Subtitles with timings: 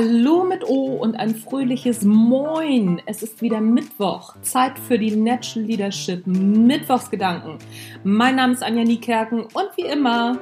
[0.00, 3.02] Hallo mit O und ein fröhliches Moin.
[3.06, 4.36] Es ist wieder Mittwoch.
[4.42, 7.58] Zeit für die Natural Leadership Mittwochsgedanken.
[8.04, 10.38] Mein Name ist Anja Niekerken und wie immer,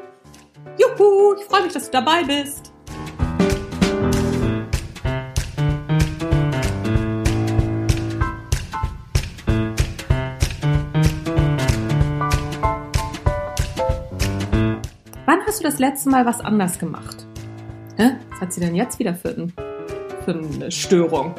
[0.78, 2.70] juhu, ich freue mich, dass du dabei bist.
[15.24, 17.27] Wann hast du das letzte Mal was anders gemacht?
[17.96, 18.16] Hä?
[18.36, 19.50] Was hat sie denn jetzt wieder für, ein,
[20.26, 21.34] für eine Störung?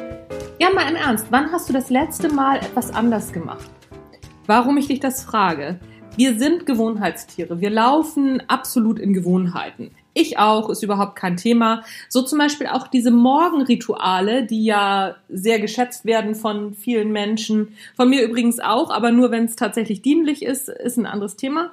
[0.58, 3.70] Ja, mal im Ernst, wann hast du das letzte Mal etwas anders gemacht?
[4.46, 5.78] Warum ich dich das frage?
[6.16, 7.60] Wir sind Gewohnheitstiere.
[7.60, 9.92] Wir laufen absolut in Gewohnheiten.
[10.12, 11.84] Ich auch, ist überhaupt kein Thema.
[12.08, 17.76] So zum Beispiel auch diese Morgenrituale, die ja sehr geschätzt werden von vielen Menschen.
[17.94, 21.70] Von mir übrigens auch, aber nur wenn es tatsächlich dienlich ist, ist ein anderes Thema.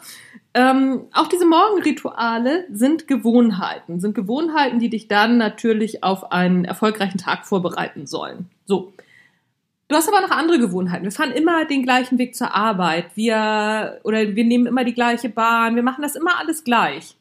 [0.58, 7.18] Ähm, auch diese Morgenrituale sind Gewohnheiten, sind Gewohnheiten, die dich dann natürlich auf einen erfolgreichen
[7.18, 8.50] Tag vorbereiten sollen.
[8.66, 8.94] So.
[9.90, 11.04] Du hast aber noch andere Gewohnheiten.
[11.04, 13.08] Wir fahren immer den gleichen Weg zur Arbeit.
[13.16, 15.76] Wir, oder wir nehmen immer die gleiche Bahn.
[15.76, 17.18] Wir machen das immer alles gleich.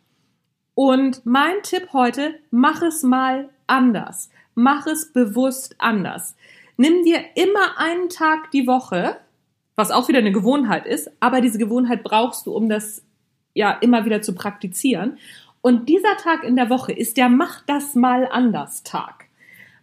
[0.75, 4.31] Und mein Tipp heute, mach es mal anders.
[4.55, 6.37] Mach es bewusst anders.
[6.77, 9.17] Nimm dir immer einen Tag die Woche,
[9.75, 13.03] was auch wieder eine Gewohnheit ist, aber diese Gewohnheit brauchst du, um das
[13.55, 15.19] ja immer wieder zu praktizieren.
[15.63, 19.25] Und dieser Tag in der Woche ist der Mach das mal anders Tag.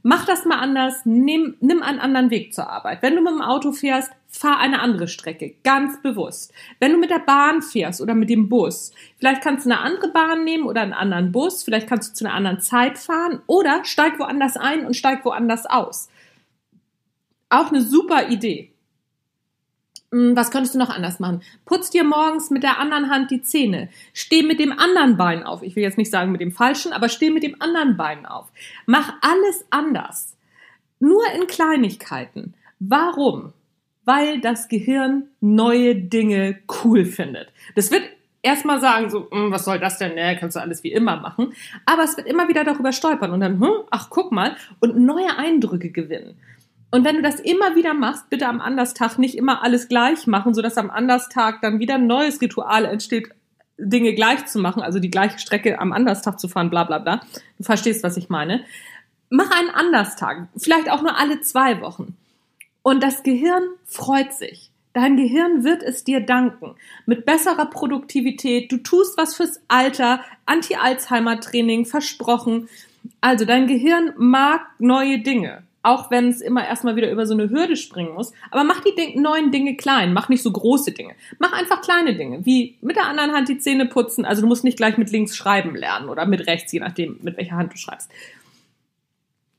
[0.03, 3.03] Mach das mal anders, nimm, nimm einen anderen Weg zur Arbeit.
[3.03, 6.53] Wenn du mit dem Auto fährst, fahr eine andere Strecke, ganz bewusst.
[6.79, 10.11] Wenn du mit der Bahn fährst oder mit dem Bus, vielleicht kannst du eine andere
[10.11, 13.85] Bahn nehmen oder einen anderen Bus, vielleicht kannst du zu einer anderen Zeit fahren oder
[13.85, 16.09] steig woanders ein und steig woanders aus.
[17.49, 18.70] Auch eine super Idee.
[20.11, 21.41] Hm, was könntest du noch anders machen?
[21.65, 23.89] Putz dir morgens mit der anderen Hand die Zähne.
[24.13, 25.63] Steh mit dem anderen Bein auf.
[25.63, 28.51] Ich will jetzt nicht sagen mit dem falschen, aber steh mit dem anderen Bein auf.
[28.85, 30.35] Mach alles anders.
[30.99, 32.53] Nur in Kleinigkeiten.
[32.79, 33.53] Warum?
[34.03, 37.53] Weil das Gehirn neue Dinge cool findet.
[37.75, 38.03] Das wird
[38.41, 40.15] erstmal sagen, so, hm, was soll das denn?
[40.15, 41.53] Ne, kannst du alles wie immer machen.
[41.85, 45.37] Aber es wird immer wieder darüber stolpern und dann, hm, ach, guck mal, und neue
[45.37, 46.35] Eindrücke gewinnen.
[46.91, 50.53] Und wenn du das immer wieder machst, bitte am Anderstag nicht immer alles gleich machen,
[50.53, 53.29] sodass am Anderstag dann wieder ein neues Ritual entsteht,
[53.77, 57.21] Dinge gleich zu machen, also die gleiche Strecke am Anderstag zu fahren, bla bla bla.
[57.57, 58.65] Du verstehst, was ich meine.
[59.29, 62.17] Mach einen Anderstag, vielleicht auch nur alle zwei Wochen.
[62.83, 64.69] Und das Gehirn freut sich.
[64.93, 66.75] Dein Gehirn wird es dir danken.
[67.05, 68.69] Mit besserer Produktivität.
[68.69, 70.21] Du tust was fürs Alter.
[70.45, 72.67] Anti-Alzheimer-Training versprochen.
[73.21, 77.49] Also dein Gehirn mag neue Dinge auch wenn es immer erstmal wieder über so eine
[77.49, 78.33] Hürde springen muss.
[78.51, 81.15] Aber mach die neuen Dinge klein, mach nicht so große Dinge.
[81.39, 84.25] Mach einfach kleine Dinge, wie mit der anderen Hand die Zähne putzen.
[84.25, 87.37] Also du musst nicht gleich mit links schreiben lernen oder mit rechts, je nachdem, mit
[87.37, 88.11] welcher Hand du schreibst.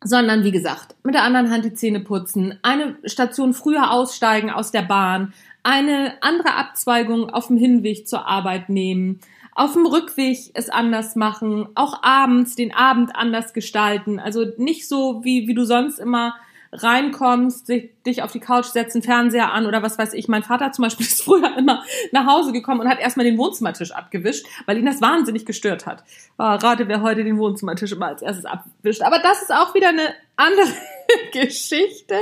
[0.05, 4.71] Sondern, wie gesagt, mit der anderen Hand die Zähne putzen, eine Station früher aussteigen aus
[4.71, 5.33] der Bahn,
[5.65, 9.21] eine andere Abzweigung auf dem Hinweg zur Arbeit nehmen,
[9.55, 14.19] auf dem Rückweg es anders machen, auch abends den Abend anders gestalten.
[14.19, 16.35] Also nicht so, wie, wie du sonst immer
[16.75, 20.27] reinkommst, dich, auf die Couch setzen, Fernseher an oder was weiß ich.
[20.29, 23.93] Mein Vater zum Beispiel ist früher immer nach Hause gekommen und hat erstmal den Wohnzimmertisch
[23.93, 26.03] abgewischt, weil ihn das wahnsinnig gestört hat.
[26.39, 29.03] Oh, rate, wer heute den Wohnzimmertisch immer als erstes abwischt.
[29.03, 30.67] Aber das ist auch wieder eine andere
[31.33, 32.17] Geschichte.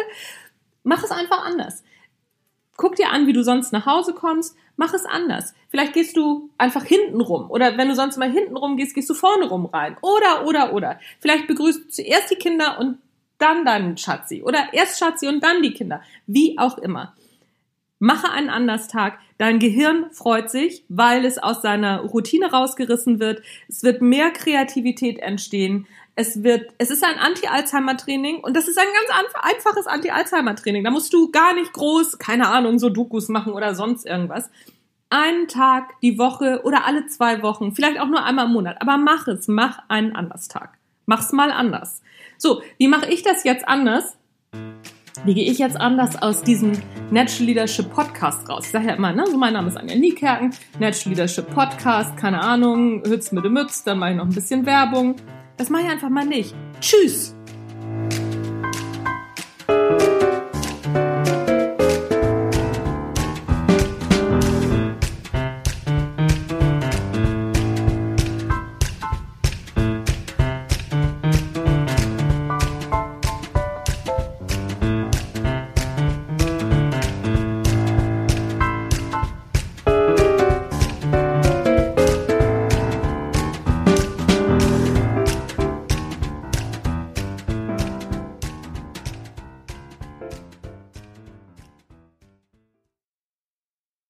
[0.83, 1.85] Mach es einfach anders.
[2.77, 4.57] Guck dir an, wie du sonst nach Hause kommst.
[4.81, 5.53] Mach es anders.
[5.69, 7.51] Vielleicht gehst du einfach hinten rum.
[7.51, 9.99] Oder wenn du sonst mal hinten rum gehst, gehst du vorne rum rein.
[10.01, 10.99] Oder, oder, oder.
[11.19, 12.97] Vielleicht begrüßt du zuerst die Kinder und
[13.37, 14.43] dann deinen Schatzi.
[14.43, 16.01] Oder erst Schatzi und dann die Kinder.
[16.27, 17.15] Wie auch immer.
[18.03, 19.19] Mache einen Anderstag.
[19.37, 23.43] Dein Gehirn freut sich, weil es aus seiner Routine rausgerissen wird.
[23.69, 25.87] Es wird mehr Kreativität entstehen.
[26.17, 30.83] Es wird, es ist ein Anti-Alzheimer-Training und das ist ein ganz einfaches Anti-Alzheimer-Training.
[30.83, 34.51] Da musst du gar nicht groß, keine Ahnung, so Dokus machen oder sonst irgendwas.
[35.11, 38.97] Einen Tag die Woche oder alle zwei Wochen, vielleicht auch nur einmal im Monat, aber
[38.97, 40.79] mach es, mach einen Anderstag.
[41.05, 42.01] Mach's mal anders.
[42.39, 44.17] So, wie mache ich das jetzt anders?
[45.25, 46.73] Wie gehe ich jetzt anders aus diesem
[47.11, 48.65] Natural Leadership Podcast raus?
[48.65, 52.41] Ich sage ja immer, ne, so mein Name ist Anja Niekerken, Natural Leadership Podcast, keine
[52.41, 55.17] Ahnung, Hütz mit dem Mütz, dann mache ich noch ein bisschen Werbung.
[55.59, 56.55] Das mache ich einfach mal nicht.
[56.81, 57.40] Tschüss!